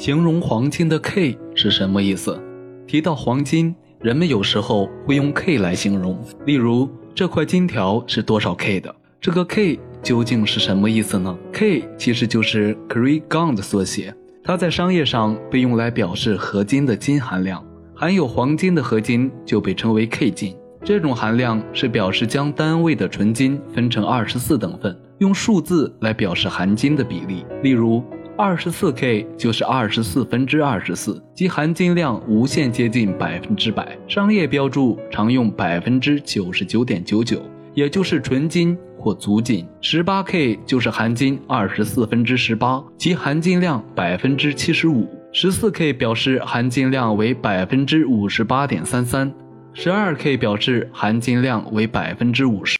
[0.00, 2.42] 形容黄金的 K 是什么意思？
[2.86, 8.96] 提到黄金，人们有时候会用 K 来形容，例如这块金条是多少 K 的？
[9.20, 17.62] 这个 K 究竟是什么意思呢？K 其实就是 Kray Gun 的缩写，它在商业上被用来表示合金的金含量，
[17.94, 20.56] 含有黄金的合金就被称为 K 金。
[20.82, 28.02] 这种含量是表示将单位的纯金分成二十四等份，用数字来表示含金的比例，例如。
[28.42, 33.94] 二十四 K 就是二十四分之二十四，即含金量无限接近百分之百。
[34.08, 37.38] 商业标注常用百分之九十九点九九，
[37.74, 39.68] 也就是纯金或足金。
[39.82, 45.06] 十八 K 就是含金二十四分之十八，即含金量百分之七十五。
[45.32, 49.30] 十四 K 表示含金量为百分之五十八点三三，
[49.74, 52.78] 十二 K 表示含金量为百分之五十。